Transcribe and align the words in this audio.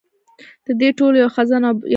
د 0.65 0.67
دې 0.81 0.89
ټولو 0.97 1.15
یو 1.23 1.29
خزان 1.35 1.61
او 1.67 1.73
یو 1.73 1.77
بهار 1.79 1.87
و. 1.87 1.89